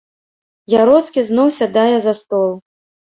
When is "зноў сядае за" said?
1.29-2.13